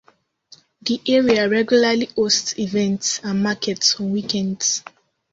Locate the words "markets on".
3.43-4.09